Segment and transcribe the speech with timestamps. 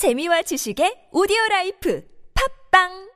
[0.00, 2.02] 재미와 지식의 오디오 라이프
[2.32, 3.10] 팟빵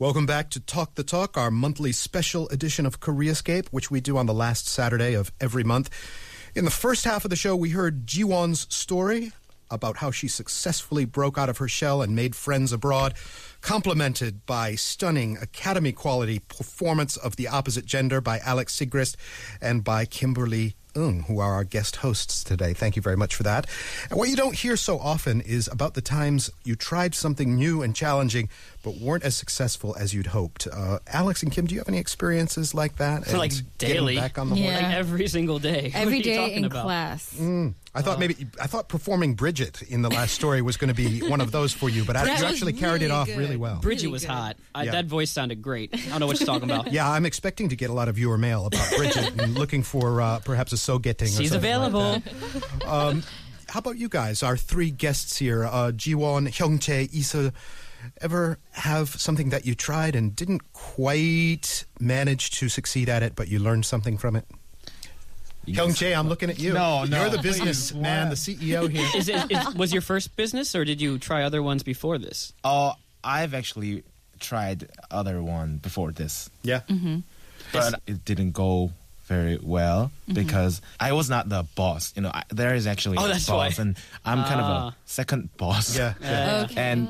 [0.00, 4.18] Welcome back to Talk the Talk, our monthly special edition of Koreascape, which we do
[4.18, 5.88] on the last Saturday of every month.
[6.56, 9.30] In the first half of the show, we heard Jiwon's story
[9.70, 13.14] about how she successfully broke out of her shell and made friends abroad,
[13.60, 19.14] complemented by stunning Academy quality performance of the opposite gender by Alex Sigrist
[19.62, 22.72] and by Kimberley Ng, who are our guest hosts today.
[22.74, 23.66] Thank you very much for that.
[24.10, 27.82] And what you don't hear so often is about the times you tried something new
[27.82, 28.48] and challenging,
[28.82, 30.66] but weren't as successful as you'd hoped.
[30.72, 33.24] Uh, Alex and Kim, do you have any experiences like that?
[33.26, 34.16] For, like, daily.
[34.16, 34.74] back on the Yeah.
[34.76, 35.90] Like every single day.
[35.90, 36.84] What are Every you day in about?
[36.84, 37.34] class.
[37.92, 41.20] I thought maybe I thought performing Bridget in the last story was going to be
[41.28, 43.36] one of those for you, but I, you was actually carried it off good.
[43.36, 43.80] really well.
[43.80, 44.30] Bridget Really was good.
[44.30, 44.56] hot.
[44.74, 44.92] I, Yeah.
[44.92, 45.90] That voice sounded great.
[45.92, 46.92] I don't know what you're talking about.
[46.92, 50.20] Yeah, I'm expecting to get a lot of viewer mail about Bridget and looking for
[50.20, 51.28] uh, perhaps a so getting.
[51.28, 52.22] She's available.
[53.70, 54.42] How about you guys?
[54.42, 57.52] Our three guests here, uh, Jiwon, Hyungchae, Isa.
[58.20, 63.46] Ever have something that you tried and didn't quite manage to succeed at it, but
[63.48, 64.44] you learned something from it?
[65.66, 66.72] Hyungchae, I'm looking at you.
[66.72, 69.06] No, no, You're the business man, the CEO here.
[69.14, 72.52] Is it, is, was your first business, or did you try other ones before this?
[72.64, 74.02] Oh, I've actually
[74.40, 76.80] tried other one before this, yeah.
[77.72, 78.90] but it didn't go
[79.26, 82.12] very well because I was not the boss.
[82.16, 83.82] You know, I, there is actually Oh, a that's boss, why.
[83.82, 84.88] and I'm kind of Ah.
[84.88, 85.96] a second boss.
[85.96, 86.14] Yeah.
[86.20, 86.66] yeah.
[86.68, 87.08] Uh, and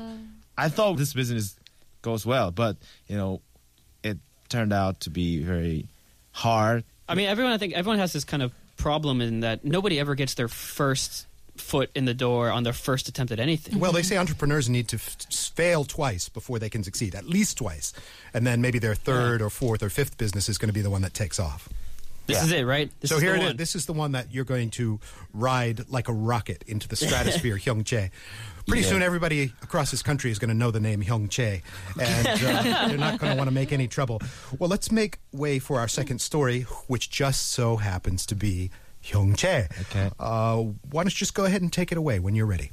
[0.57, 1.55] I thought this business
[2.03, 2.75] goes well, but
[3.07, 3.41] you know,
[4.03, 4.17] it
[4.49, 5.87] turned out to be very
[6.31, 6.83] hard.
[7.11, 7.53] I mean, everyone.
[7.53, 11.27] I think everyone has this kind of problem in that nobody ever gets their first
[11.57, 13.79] foot in the door on their first attempt at anything.
[13.79, 17.57] Well, they say entrepreneurs need to f- fail twice before they can succeed, at least
[17.57, 17.93] twice.
[18.33, 20.89] And then maybe their third or fourth or fifth business is going to be the
[20.89, 21.67] one that takes off.
[22.27, 22.43] This Yeah.
[22.45, 22.89] is it, right?
[23.01, 23.47] This so is here the it is.
[23.49, 23.57] one.
[23.57, 24.99] This is the one that you're going to
[25.33, 28.09] ride like a rocket into the stratosphere, Hyungchae
[28.71, 28.89] pretty yeah.
[28.89, 31.61] soon everybody across this country is going to know the name Hyung Chae,
[31.99, 34.21] and uh, they're not going to want to make any trouble.
[34.59, 38.71] Well, let's make way for our second story, which just so happens to be
[39.03, 39.69] Hyung Chae.
[39.81, 40.09] Okay.
[40.17, 40.57] Uh,
[40.89, 42.71] why don't you just go ahead and take it away when you're ready?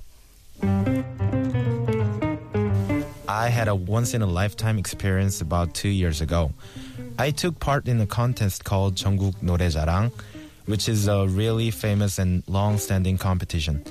[3.28, 6.53] I had a once in a lifetime experience about two years ago.
[7.19, 10.12] I took part in a contest called Jeonguk Noraejarang,
[10.67, 13.84] which is a really famous and long standing competition.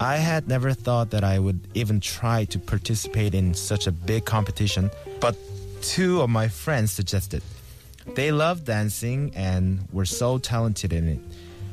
[0.00, 4.24] I had never thought that I would even try to participate in such a big
[4.24, 4.90] competition,
[5.20, 5.36] but
[5.82, 7.42] two of my friends suggested.
[8.14, 11.20] They loved dancing and were so talented in it.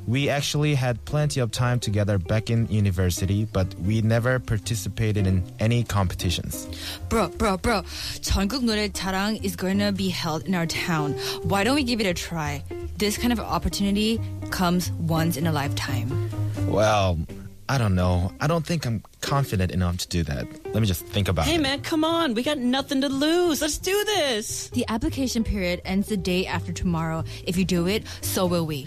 [0.08, 5.44] We actually had plenty of time together back in university, but we never participated in
[5.60, 6.68] any competitions.
[7.10, 7.84] Bro, bro, bro.
[8.22, 11.12] 전국 노래 자랑 is going to be held in our town.
[11.44, 12.64] Why don't we give it a try?
[12.98, 16.30] This kind of opportunity comes once in a lifetime.
[16.70, 17.20] Well,
[17.69, 18.33] I don't know.
[18.41, 20.47] I don't think I'm confident enough to do that.
[20.67, 21.57] Let me just think about hey, it.
[21.57, 22.35] Hey, man, come on.
[22.35, 23.63] We got nothing to lose.
[23.63, 24.69] Let's do this.
[24.71, 27.25] The application period ends the day after tomorrow.
[27.47, 28.87] If you do it, so will we.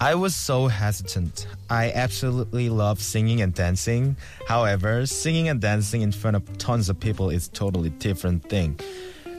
[0.00, 1.46] I was so hesitant.
[1.68, 4.16] I absolutely love singing and dancing.
[4.46, 8.78] However, singing and dancing in front of tons of people is totally different thing.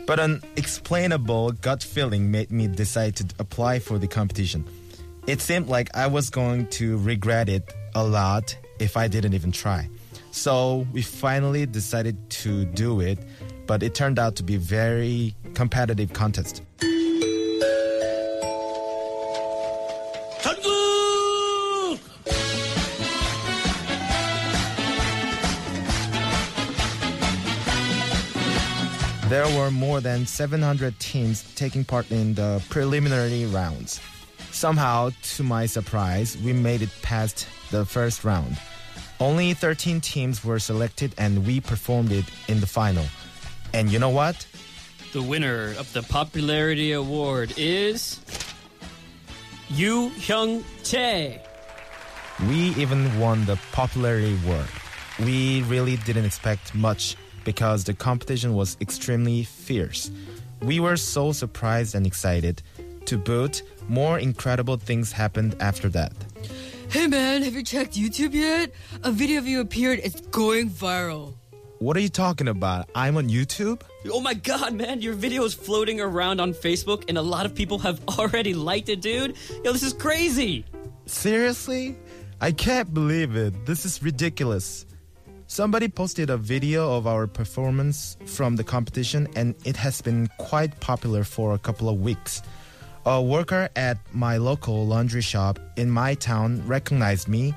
[0.05, 4.65] But an explainable gut feeling made me decide to apply for the competition.
[5.27, 9.51] It seemed like I was going to regret it a lot if I didn't even
[9.51, 9.89] try.
[10.31, 13.19] So we finally decided to do it,
[13.67, 16.61] but it turned out to be very competitive contest.
[29.29, 34.01] There were more than 700 teams taking part in the preliminary rounds.
[34.51, 38.57] Somehow, to my surprise, we made it past the first round.
[39.19, 43.05] Only 13 teams were selected and we performed it in the final.
[43.73, 44.47] And you know what?
[45.11, 48.21] The winner of the popularity award is
[49.69, 51.41] Yu Hyung Chae.
[52.47, 54.67] We even won the popularity award.
[55.19, 60.11] We really didn't expect much because the competition was extremely fierce.
[60.61, 62.61] We were so surprised and excited.
[63.05, 66.13] To boot, more incredible things happened after that.
[66.89, 68.71] Hey man, have you checked YouTube yet?
[69.03, 69.99] A video of you appeared.
[70.03, 71.35] It's going viral.
[71.77, 72.89] What are you talking about?
[72.95, 73.83] I'm on YouTube?
[74.11, 77.53] Oh my god, man, your video is floating around on Facebook and a lot of
[77.53, 79.37] people have already liked it, dude.
[79.63, 80.65] Yo, this is crazy.
[81.05, 81.95] Seriously?
[82.41, 83.67] I can't believe it.
[83.67, 84.87] This is ridiculous.
[85.45, 90.79] Somebody posted a video of our performance from the competition, and it has been quite
[90.79, 92.41] popular for a couple of weeks.
[93.05, 97.53] A worker at my local laundry shop in my town recognized me,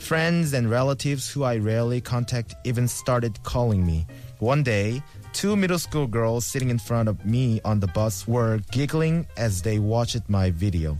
[0.00, 4.06] Friends and relatives who I rarely contact even started calling me.
[4.38, 5.02] One day,
[5.34, 9.60] two middle school girls sitting in front of me on the bus were giggling as
[9.60, 10.98] they watched my video.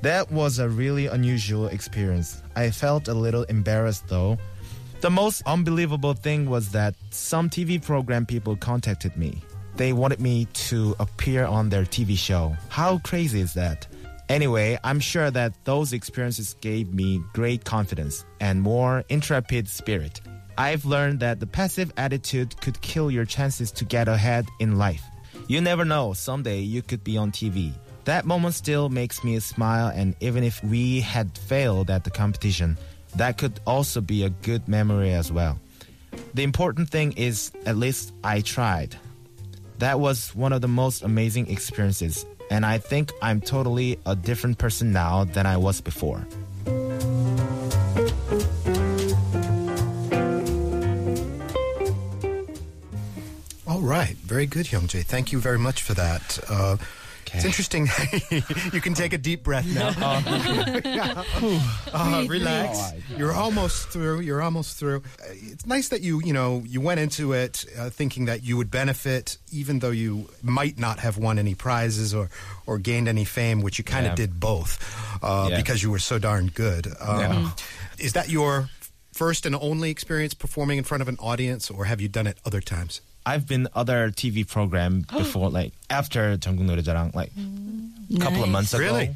[0.00, 2.40] That was a really unusual experience.
[2.54, 4.38] I felt a little embarrassed though.
[5.00, 9.42] The most unbelievable thing was that some TV program people contacted me.
[9.76, 12.56] They wanted me to appear on their TV show.
[12.70, 13.86] How crazy is that?
[14.28, 20.22] Anyway, I'm sure that those experiences gave me great confidence and more intrepid spirit.
[20.56, 25.02] I've learned that the passive attitude could kill your chances to get ahead in life.
[25.46, 27.72] You never know, someday you could be on TV.
[28.04, 32.78] That moment still makes me smile, and even if we had failed at the competition,
[33.16, 35.60] that could also be a good memory as well.
[36.32, 38.96] The important thing is, at least I tried.
[39.78, 44.58] That was one of the most amazing experiences, and I think I'm totally a different
[44.58, 46.26] person now than I was before.
[53.66, 55.04] All right, very good, Hyungchae.
[55.04, 56.38] Thank you very much for that.
[56.48, 56.76] Uh,
[57.36, 57.88] It's interesting.
[58.72, 59.92] you can take a deep breath now.
[61.92, 62.92] Uh, relax.
[63.16, 64.20] You're almost through.
[64.20, 64.98] You're almost through.
[65.20, 68.56] Uh, It's nice that you, you know, you went into it uh, thinking that you
[68.56, 72.28] would benefit, even though you might not have won any prizes or,
[72.66, 74.16] or gained any fame, which you kind of Yeah.
[74.26, 74.78] did both
[75.22, 75.56] uh, Yeah.
[75.56, 76.86] because you were so darn good.
[77.00, 77.50] Um, Yeah.
[77.98, 78.68] Is that your
[79.12, 82.38] first and only experience performing in front of an audience, or have you done it
[82.44, 83.00] other times?
[83.25, 87.31] I've been other TV program before, like after 전국 노래자랑, like
[88.15, 88.83] a couple of months ago.
[88.83, 89.07] Really?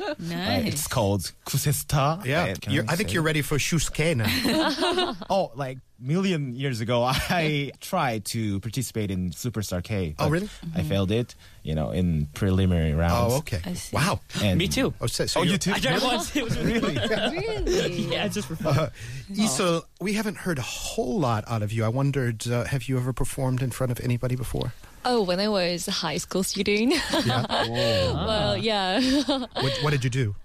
[0.00, 0.66] Like, Nice.
[0.66, 2.24] it's called Kusesta.
[2.24, 3.26] Yeah, Can You're, I think say you're it?
[3.26, 5.14] ready for Shusuke now.
[5.28, 10.15] Oh, like million years ago, I tried to participate in Superstar K.
[10.19, 10.49] Oh, but really?
[10.75, 11.35] I failed it.
[11.63, 13.33] You know, in preliminary rounds.
[13.33, 13.59] oh, okay.
[13.65, 13.95] I see.
[13.95, 14.19] Wow.
[14.43, 14.93] And Me too.
[15.01, 15.71] Oh, so, so Oh, you too?
[15.75, 16.35] I tried it once.
[16.35, 17.91] It was really, Really?
[18.11, 18.91] yeah, I just for fun.
[19.33, 21.83] Iseul, we haven't heard a whole lot out of you.
[21.83, 24.73] I wondered, uh, have you ever performed in front of anybody before?
[25.05, 26.93] Oh, when I was a high school student.
[27.25, 27.45] Yeah.
[27.47, 28.99] Well, yeah.
[29.27, 30.35] What, what did you do?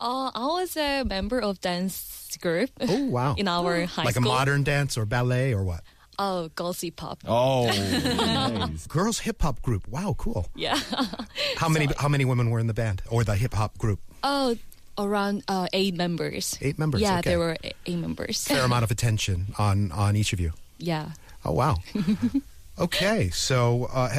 [0.00, 3.34] Uh, I was a member of dance group Oh, wow.
[3.38, 4.30] in our high like school.
[4.30, 5.82] a modern dance or ballet or what?
[6.18, 7.18] Oh, Gauzy Pop.
[7.28, 8.86] Oh, nice.
[8.86, 9.86] Girls hip hop group.
[9.88, 10.46] Wow, cool.
[10.54, 10.78] Yeah.
[11.58, 14.00] How many how many women were in the band or the hip hop group?
[14.22, 14.56] oh,
[14.98, 16.56] around uh, eight members.
[16.62, 17.30] Eight members, Yeah, okay.
[17.30, 18.44] there were eight, eight members.
[18.46, 20.52] Fair amount of attention on on each of you.
[20.78, 21.10] yeah.
[21.44, 21.76] Oh, wow.
[22.78, 24.10] okay, so uh,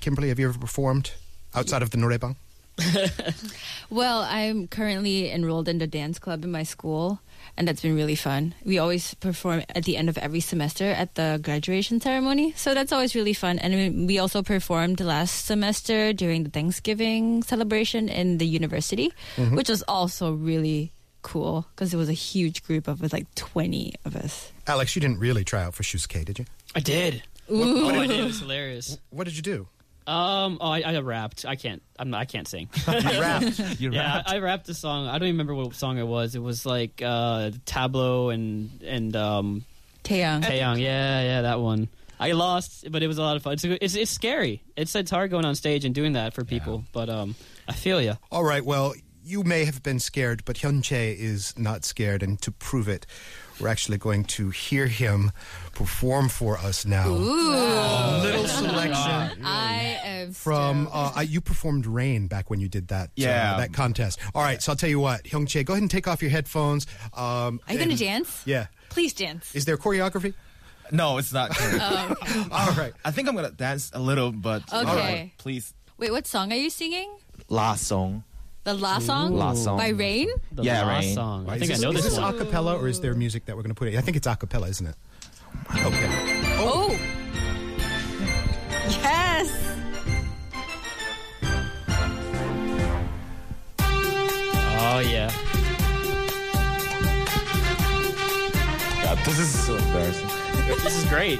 [0.00, 1.12] Kimberley, have you ever performed
[1.54, 2.36] outside of the noraebang?
[3.90, 7.20] Well, I'm currently enrolled in the dance club in my school,
[7.56, 8.54] and that's been really fun.
[8.64, 12.92] We always perform at the end of every semester at the graduation ceremony, so that's
[12.92, 13.58] always really fun.
[13.58, 19.56] And we- we also performed last semester during the Thanksgiving celebration in the university, mm-hmm.
[19.56, 20.92] which was also really
[21.22, 24.52] cool because it was a huge group of like 20 of us.
[24.68, 26.44] Alex, you didn't really try out for Shusuke, did you?
[26.76, 27.22] I did.
[27.50, 28.20] Oh, I did.
[28.20, 28.98] It was hilarious.
[29.10, 29.66] What did you do?
[30.06, 31.44] Um, oh, I, I rapped.
[31.44, 31.82] I can't.
[31.98, 32.68] I'm not, I can't sing.
[32.88, 33.80] You rapped.
[33.80, 34.30] You yeah, rapped.
[34.30, 35.06] I, I rapped a song.
[35.06, 36.34] I don't even remember what song it was.
[36.34, 39.64] It was like uh, Tablo and and um,
[40.04, 40.42] Taeyang.
[40.42, 40.80] Taeyang.
[40.80, 41.88] Yeah, yeah, that one.
[42.18, 43.54] I lost, but it was a lot of fun.
[43.54, 44.62] It's it's, it's scary.
[44.76, 46.84] It's it's hard going on stage and doing that for people.
[46.92, 47.34] But um,
[47.68, 48.14] I feel you.
[48.30, 48.94] All right, well,
[49.24, 53.06] you may have been scared, but Hyungchae is not scared, and to prove it,
[53.60, 55.30] we're actually going to hear him
[55.74, 57.08] perform for us now.
[57.08, 62.88] A little selection I am from uh, uh, you performed Rain back when you did
[62.88, 63.56] that uh, Yeah.
[63.58, 64.18] that contest.
[64.34, 66.86] All right, so I'll tell you what, Hyungchae, go ahead and take off your headphones.
[67.14, 68.42] Um, Are you going and- to dance?
[68.46, 68.66] Yeah.
[68.88, 69.54] Please dance.
[69.54, 70.34] Is there choreography?
[70.92, 71.50] No, it's not.
[72.50, 72.92] All right.
[73.04, 74.76] I think I'm gonna dance a little, but Okay.
[74.90, 75.72] all right, please.
[75.98, 77.08] Wait, what song are you singing?
[77.48, 78.24] Last song.
[78.64, 79.34] The last song?
[79.36, 79.78] Last song.
[79.78, 80.28] By Rain?
[80.52, 81.14] The Yeah, last Rain.
[81.14, 81.48] song.
[81.48, 82.34] I Is think I this, know is this this one.
[82.34, 83.96] a cappella or is there music that we're going to put in?
[83.96, 84.94] I think it's a cappella, isn't it?
[85.76, 86.08] Okay.
[86.58, 86.90] Oh!
[88.90, 89.48] Yes!
[93.82, 95.30] Oh yeah.
[99.02, 100.28] God, this is so embarrassing.
[100.84, 101.38] This is great.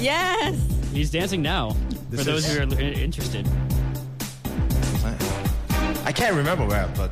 [0.00, 0.56] Yes!
[0.92, 1.74] He's dancing now.
[2.10, 3.46] This for those is- who are interested.
[6.04, 7.10] I can't remember where, but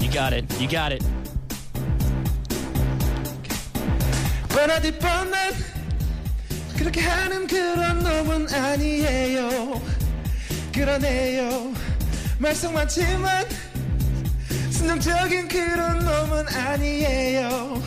[0.00, 0.44] You got it.
[0.60, 1.02] You got it.
[4.48, 5.52] 뻔하디 뻔한
[6.76, 9.82] 그렇게 하는 그런 놈은 아니에요
[10.72, 11.72] 그러네요
[12.38, 13.46] 말썽 많지만
[14.70, 17.82] 순정적인 그런 놈은 아니에요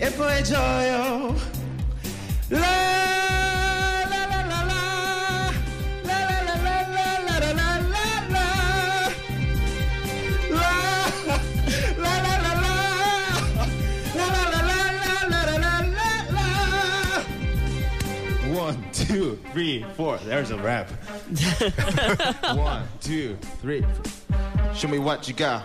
[0.00, 1.36] 예뻐해줘요
[18.55, 20.17] one, two, three, four.
[20.19, 20.89] There's a rap.
[22.55, 23.85] One, two, three.
[24.73, 25.63] Show me what you got.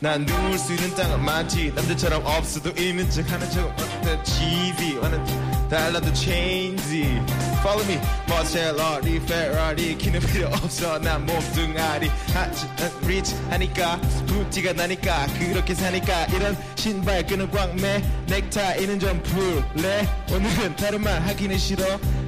[0.00, 5.26] 난 누울 수 있는 땅은 많지 남들처럼 없어도 있는 하는 척 어때 TV 완전
[5.68, 7.20] 달라도 체인지
[7.60, 7.98] Follow me.
[8.28, 10.98] 머셀러리 페라리 키는 필요 없어.
[11.00, 12.08] 난 몸뚱아리.
[12.32, 12.66] 하지
[13.02, 14.00] 리치 하니까.
[14.26, 15.26] 부티가 나니까.
[15.38, 16.26] 그렇게 사니까.
[16.26, 18.02] 이런 신발 끈은 꽉매.
[18.28, 20.08] 넥타이는 좀 풀래.
[20.30, 21.84] 오늘은 다른 말 하기는 싫어.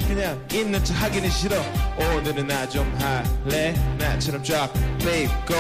[0.09, 1.56] 그냥 있는 척 하기는 싫어.
[1.97, 3.73] 오늘은 나 좀 할래.
[3.99, 5.56] 나처럼 drop babe go.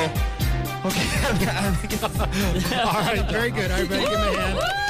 [0.84, 1.06] Okay.
[2.74, 3.70] All right, very good.
[3.70, 4.89] Everybody give him a hand.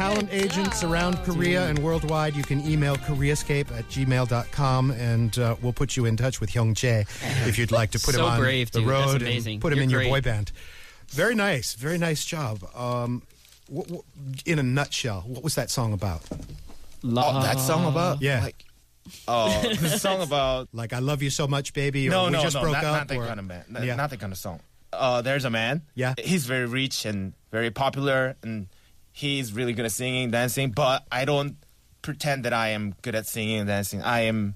[0.00, 5.74] Talent agents around Korea and worldwide, you can email koreascape at gmail.com and uh, we'll
[5.74, 7.00] put you in touch with Hyung Chae
[7.46, 9.90] if you'd like to put him on brave, the road and put him You're in
[9.90, 10.52] your boy band.
[11.08, 11.74] Very nice.
[11.74, 12.64] Very nice job.
[12.74, 13.24] Um,
[13.70, 16.22] wh- wh- in a nutshell, what was that song about?
[17.04, 18.40] Oh, that song about Yeah.
[18.42, 18.64] like
[19.28, 22.40] oh the song about Like, I love you so much, baby, or no we no
[22.42, 22.92] just no broke not, up?
[23.00, 23.96] not that or- kind of band not, Yeah.
[23.96, 24.60] not that kind of song.
[24.94, 25.82] Uh, there's a man.
[25.94, 26.14] Yeah.
[26.18, 28.68] he's very rich and very popular, and
[29.12, 30.70] he's really good at singing, dancing.
[30.70, 31.56] But I don't
[32.02, 34.02] pretend that I am good at singing and dancing.
[34.02, 34.54] I am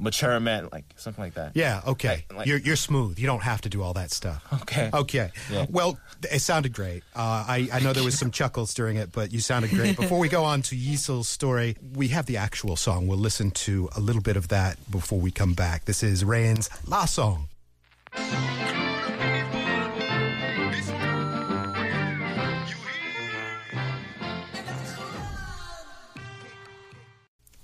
[0.00, 1.52] mature man, like something like that.
[1.56, 2.24] Yeah, okay.
[2.30, 3.18] Like- like- you're, you're smooth.
[3.18, 4.44] You don't have to do all that stuff.
[4.62, 4.90] Okay.
[4.94, 5.30] Okay.
[5.50, 5.66] Yeah.
[5.68, 5.98] Well,
[6.30, 7.02] it sounded great.
[7.16, 9.96] Uh, I, I know there was some chuckles during it, but you sounded great.
[10.00, 13.08] Before we go on to Yiseul's story, we have the actual song.
[13.08, 15.84] We'll listen to a little bit of that before we come back.
[15.86, 17.48] This is Rain's La Song.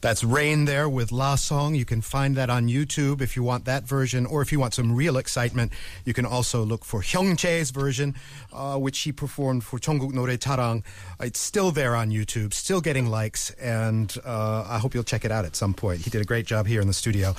[0.04, 1.74] That's Rain there with La Song.
[1.74, 4.74] You can find that on YouTube if you want that version, or if you want
[4.74, 5.72] some real excitement,
[6.04, 8.14] you can also look for Hyung Chae's version,
[8.52, 10.82] uh, which he performed for Jeonguk Norae Jarang.
[11.20, 15.32] It's still there on YouTube, still getting likes, and uh, I hope you'll check it
[15.32, 16.02] out at some point.
[16.02, 17.34] He did a great job here in the studio.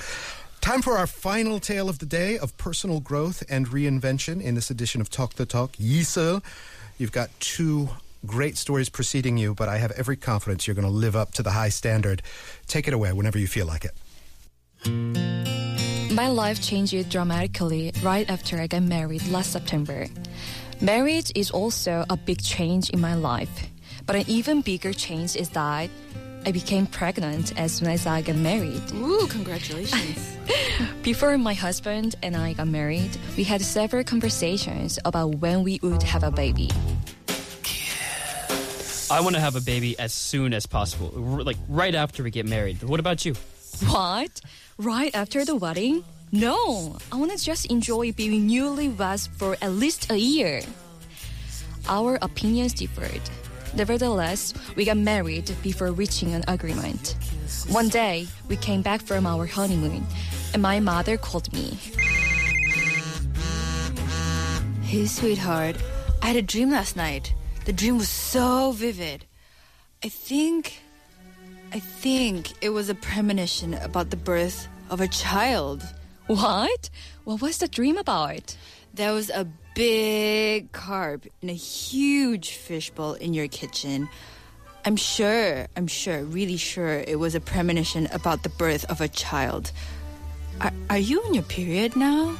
[0.60, 4.72] Time for our final tale of the day of personal growth and reinvention in this
[4.72, 5.70] edition of Talk the Talk.
[5.74, 6.42] Yiseul,
[6.98, 7.90] you've got two
[8.24, 11.42] great stories preceding you, but I have every confidence you're going to live up to
[11.42, 12.22] the high standard.
[12.66, 13.92] Take it away whenever you feel like it.
[16.12, 20.06] My life changed dramatically right after I got married last September.
[20.80, 23.68] Marriage is also a big change in my life,
[24.06, 25.90] but an even bigger change is that
[26.46, 28.92] I became pregnant as soon as I got married.
[28.94, 30.36] Ooh, congratulations.
[31.02, 36.02] Before my husband and I got married, we had several conversations about when we would
[36.02, 36.70] have a baby.
[39.16, 42.30] I want to have a baby as soon as possible, r- like right after we
[42.30, 42.82] get married.
[42.82, 43.32] What about you?
[43.86, 44.42] What?
[44.76, 46.04] Right after the wedding?
[46.32, 50.60] No, I want to just enjoy being newlyweds for at least a year.
[51.88, 53.22] Our opinions differed.
[53.74, 57.16] Nevertheless, we got married before reaching an agreement.
[57.70, 60.04] One day, we came back from our honeymoon,
[60.52, 61.78] and my mother called me.
[64.82, 65.76] Hey, sweetheart.
[66.20, 67.32] I had a dream last night.
[67.66, 69.26] The dream was so vivid.
[70.02, 70.82] I think.
[71.72, 75.82] I think it was a premonition about the birth of a child.
[76.28, 76.90] What?
[77.24, 78.56] What was the dream about?
[78.94, 84.08] There was a big carp in a huge fishbowl in your kitchen.
[84.84, 89.08] I'm sure, I'm sure, really sure it was a premonition about the birth of a
[89.08, 89.72] child.
[90.60, 92.36] Are, are you in your period now?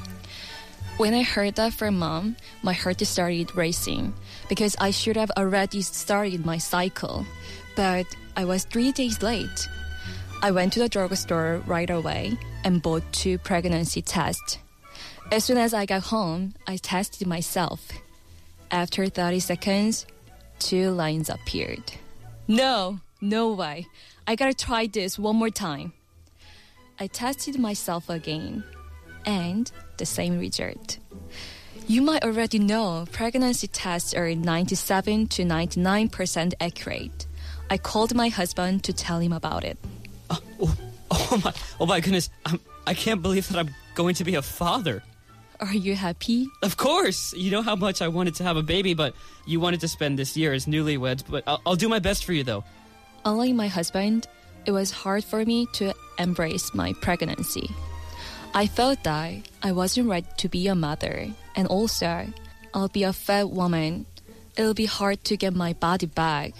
[0.98, 4.14] When I heard that from mom, my heart started racing
[4.48, 7.26] because I should have already started my cycle.
[7.76, 9.68] But I was three days late.
[10.40, 14.56] I went to the drugstore right away and bought two pregnancy tests.
[15.30, 17.92] As soon as I got home, I tested myself.
[18.70, 20.06] After 30 seconds,
[20.58, 21.92] two lines appeared.
[22.48, 23.86] No, no way.
[24.26, 25.92] I gotta try this one more time.
[26.98, 28.64] I tested myself again,
[29.26, 30.98] and the same result.
[31.86, 37.26] You might already know pregnancy tests are 97 to 99% accurate.
[37.70, 39.78] I called my husband to tell him about it.
[40.30, 40.76] Oh, oh,
[41.10, 41.52] oh my!
[41.80, 42.28] Oh my goodness!
[42.44, 45.02] I'm, I can't believe that I'm going to be a father.
[45.60, 46.48] Are you happy?
[46.62, 49.14] Of course, you know how much I wanted to have a baby, but
[49.46, 51.24] you wanted to spend this year as newlyweds.
[51.28, 52.64] But I'll, I'll do my best for you, though.
[53.24, 54.26] Unlike my husband,
[54.66, 57.70] it was hard for me to embrace my pregnancy.
[58.56, 62.32] I felt that I wasn't ready to be a mother, and also,
[62.72, 64.06] I'll be a fat woman.
[64.56, 66.54] It'll be hard to get my body back.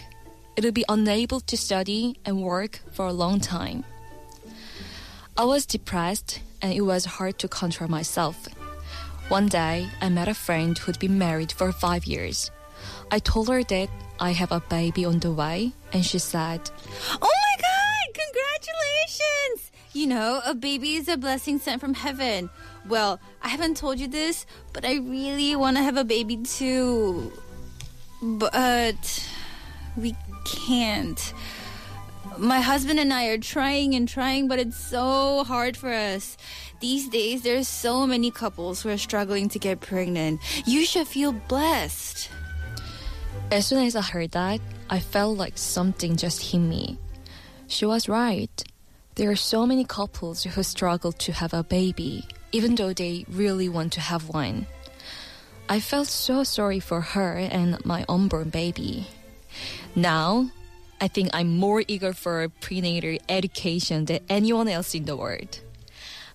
[0.56, 3.86] It'll be unable to study and work for a long time.
[5.38, 8.46] I was depressed, and it was hard to control myself.
[9.28, 12.50] One day, I met a friend who'd been married for five years.
[13.10, 13.88] I told her that
[14.20, 16.60] I have a baby on the way, and she said,
[17.22, 18.20] Oh my god!
[18.20, 19.72] Congratulations!
[19.96, 22.50] You know, a baby is a blessing sent from heaven.
[22.86, 27.32] Well, I haven't told you this, but I really want to have a baby too.
[28.20, 29.26] But
[29.96, 31.32] we can't.
[32.36, 36.36] My husband and I are trying and trying, but it's so hard for us.
[36.80, 40.42] These days, there's so many couples who are struggling to get pregnant.
[40.66, 42.28] You should feel blessed.
[43.50, 44.60] As soon as I heard that,
[44.90, 46.98] I felt like something just hit me.
[47.66, 48.62] She was right.
[49.16, 53.66] There are so many couples who struggle to have a baby, even though they really
[53.66, 54.66] want to have one.
[55.70, 59.06] I felt so sorry for her and my unborn baby.
[59.94, 60.50] Now,
[61.00, 65.60] I think I'm more eager for prenatal education than anyone else in the world.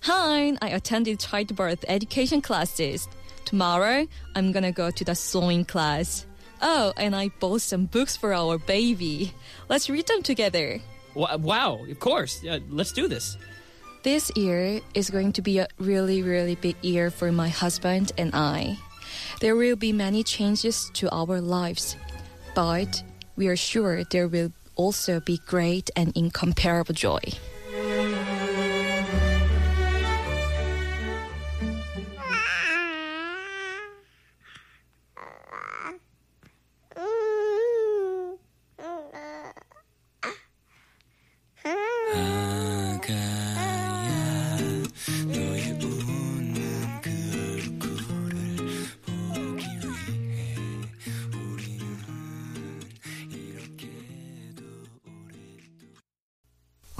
[0.02, 3.06] Hi, I attended childbirth education classes.
[3.44, 6.26] Tomorrow, I'm gonna go to the sewing class.
[6.60, 9.34] Oh, and I bought some books for our baby.
[9.68, 10.80] Let's read them together.
[11.14, 12.42] Wow, of course.
[12.42, 13.36] Yeah, let's do this.
[14.02, 18.34] This year is going to be a really, really big year for my husband and
[18.34, 18.76] I.
[19.40, 21.96] There will be many changes to our lives,
[22.54, 23.02] but
[23.36, 27.20] we are sure there will also be great and incomparable joy.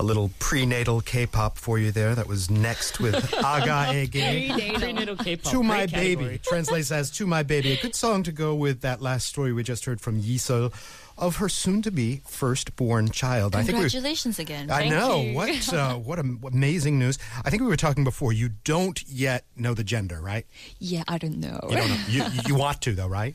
[0.03, 2.17] A little prenatal K-pop for you there.
[2.17, 4.75] That was next with Aga Ege.
[4.81, 5.53] Prenatal K-pop.
[5.53, 8.81] To my Great baby translates as "To my baby." A good song to go with
[8.81, 10.73] that last story we just heard from Yiseul
[11.23, 13.55] of her soon-to-be first-born child.
[13.55, 14.71] I think we Congratulations again.
[14.71, 15.35] I know you.
[15.35, 17.19] what uh, what amazing news.
[17.45, 18.33] I think we were talking before.
[18.35, 20.45] You don't yet know the gender, right?
[20.81, 21.61] Yeah, I don't know.
[21.71, 21.97] You don't know.
[22.09, 23.35] You, you want to though, right?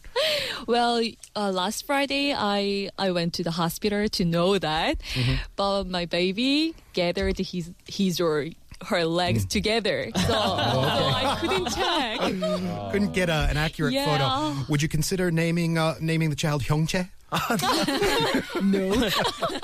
[0.67, 1.01] Well,
[1.35, 4.97] uh, last Friday I I went to the hospital to know that,
[5.55, 8.47] but my baby gathered his his or
[8.85, 12.19] her legs together, so, so I couldn't check.
[12.91, 14.05] Couldn't get a, an accurate Yeah.
[14.05, 14.65] photo.
[14.69, 16.61] Would you consider naming uh, naming the child
[17.31, 19.13] Hyungchae?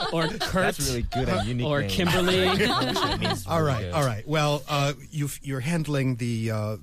[0.13, 0.53] Or Kurt.
[0.53, 1.65] That's really good and unique.
[1.67, 1.89] Or name.
[1.89, 2.35] Kimberley.
[2.37, 3.93] It means All really right, good.
[3.93, 4.27] all right.
[4.27, 6.77] Well, uh, you've, you're handling the uh,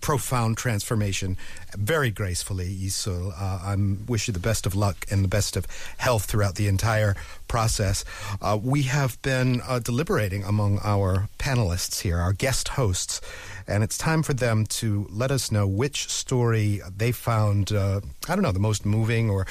[0.00, 1.36] profound transformation
[1.76, 3.32] very gracefully, Iseul.
[3.32, 3.76] Uh, I
[4.08, 5.66] wish you the best of luck and the best of
[5.98, 7.14] health throughout the entire
[7.48, 8.04] process.
[8.40, 13.20] Uh, we have been uh, deliberating among our panelists here, our guest hosts,
[13.68, 18.34] and it's time for them to let us know which story they found, uh, I
[18.34, 19.46] don't know, the most moving, or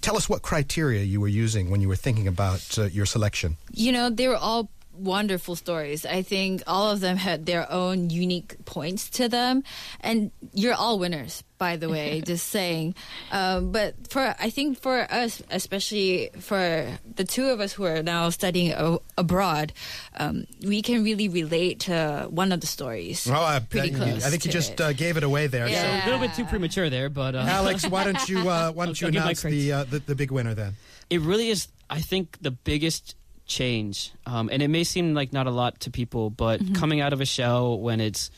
[0.00, 3.56] tell us what criteria you were using when you were thinking about uh, your selection.
[3.72, 6.04] You know, they were all wonderful stories.
[6.04, 9.62] I think all of them had their own unique points to them,
[10.00, 11.42] and you're all winners.
[11.58, 12.94] By the way, just saying.
[13.32, 18.00] Um, but for I think for us, especially for the two of us who are
[18.02, 19.72] now studying a- abroad,
[20.18, 23.28] um, we can really relate to one of the stories.
[23.28, 24.80] Oh, I, Pretty I- close I think you just it.
[24.80, 25.66] uh, gave it away there.
[25.68, 26.04] Yeah.
[26.04, 29.00] a little bit too premature there, but uh, Alex, why don't you uh, why don't
[29.00, 30.74] you I'll announce the, uh, the the big winner then?
[31.10, 33.16] it really is i think the biggest
[33.48, 34.12] change.
[34.26, 37.20] Um, and it may seem like not a lot to people but coming out of
[37.20, 38.30] a shell when it's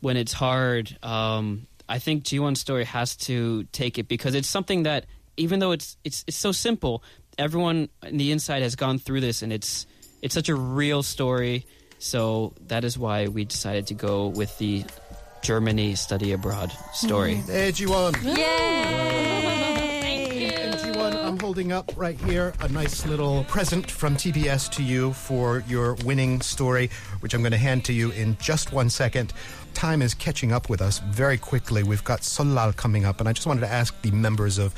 [0.00, 4.84] when it's hard um, i think Jiwon's story has to take it because it's something
[4.84, 7.02] that even though it's it's it's so simple
[7.38, 9.86] everyone in the inside has gone through this and it's
[10.22, 11.66] it's such a real story.
[11.98, 14.84] So that is why we decided to go with the
[15.42, 17.34] germany study abroad story.
[17.34, 18.14] Hey, Jiwon.
[18.36, 19.01] Yay!
[21.58, 25.12] And Jiwon, I'm holding up right here a nice little present from TBS to you
[25.12, 29.32] for your winning story, which I'm going to hand to you in just one second.
[29.74, 31.82] Time is catching up with us very quickly.
[31.82, 34.74] We've got Seollal coming up, and I just wanted to ask the members of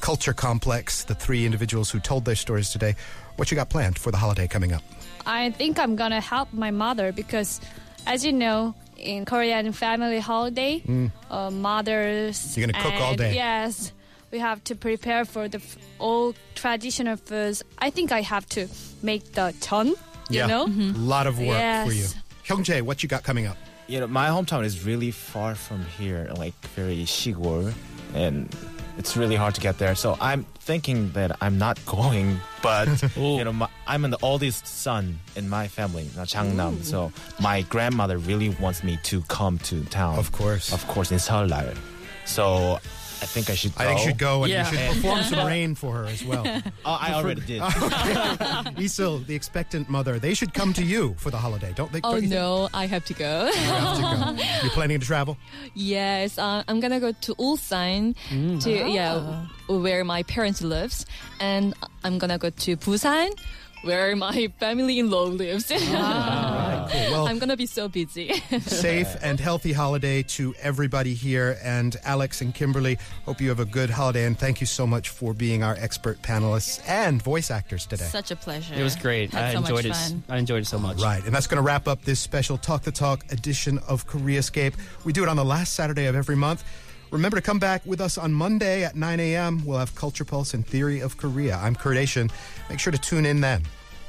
[0.00, 2.94] Culture Complex, the three individuals who told their stories today,
[3.36, 4.82] what you got planned for the holiday coming up.
[5.26, 7.60] I think I'm gonna help my mother because,
[8.06, 10.82] as you know, in Korean family holiday,
[11.30, 12.56] uh, mothers Mm.
[12.56, 13.34] You're gonna cook all day.
[13.34, 13.92] Yes,
[14.34, 15.62] we have to prepare for the
[16.00, 17.62] old traditional foods.
[17.78, 18.66] I think I have to
[19.00, 19.94] make the ton.
[20.28, 20.42] Yeah.
[20.42, 20.96] You know, mm-hmm.
[20.96, 22.06] a lot of work for you.
[22.44, 23.56] Hyungchae, what you got coming up?
[23.86, 27.72] You know, my hometown is really far from here, like very Shigor,
[28.12, 28.52] and
[28.98, 29.94] it's really hard to get there.
[29.94, 35.20] So I'm thinking that I'm not going, but you know, my, I'm the oldest son
[35.36, 36.82] in my family, now Jangnam.
[36.82, 40.18] So my grandmother really wants me to come to town.
[40.18, 40.72] Of course.
[40.72, 41.50] of course, in Seoul.
[42.24, 42.80] So
[43.24, 43.74] I think I should.
[43.74, 43.82] Go.
[43.82, 44.70] I think you should go and Yeah.
[44.70, 46.44] you should perform some rain for her as well.
[46.86, 47.62] Oh, I already did.
[48.84, 52.00] Iseul, the expectant mother, they should come to you for the holiday, don't they?
[52.04, 53.46] Oh don't no, I have to go.
[53.46, 54.42] You have to go.
[54.64, 55.36] You planning to travel?
[55.74, 58.14] yes, uh, I'm gonna go to Ulsan
[58.62, 61.06] to yeah, where my parents lives,
[61.40, 61.72] and
[62.04, 63.30] I'm gonna go to Busan,
[63.84, 65.70] where my family-in-law lives.
[65.72, 67.10] Ah, cool.
[67.10, 68.32] Well, I'm gonna be so busy.
[68.60, 71.58] safe and healthy holiday to everybody here.
[71.62, 74.24] And Alex and Kimberley, hope you have a good holiday.
[74.24, 78.04] And thank you so much for being our expert panelists and voice actors today.
[78.04, 78.74] Such a pleasure.
[78.74, 79.32] It was great.
[79.32, 80.14] Had I so much enjoyed it.
[80.28, 81.00] I enjoyed it so much.
[81.00, 84.74] Right, and that's going to wrap up this special Talk the Talk edition of Koreascape.
[85.04, 86.64] We do it on the last Saturday of every month.
[87.10, 89.64] Remember to come back with us on Monday at 9 a.m.
[89.64, 91.56] We'll have Culture Pulse and Theory of Korea.
[91.62, 92.28] I'm Kurt Achin.
[92.68, 93.62] Make sure to tune in then.